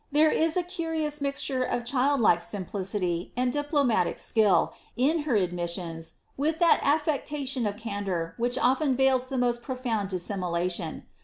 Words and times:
There 0.11 0.31
b 0.31 0.37
a 0.39 0.63
curious 0.63 1.21
mixture 1.21 1.63
of 1.63 1.85
child 1.85 2.21
like 2.21 2.41
simplicity 2.41 3.31
and 3.37 3.53
diplomatic 3.53 4.17
skill, 4.17 4.73
in 4.97 5.25
her 5.29 5.35
admissions, 5.35 6.13
with 6.35 6.57
that 6.57 6.79
affectation 6.81 7.67
of 7.67 7.77
candour 7.77 8.33
which 8.37 8.57
often 8.57 8.95
veils 8.95 9.27
the 9.27 9.37
most 9.37 9.61
Profound 9.61 10.09
dissimulation. 10.09 11.05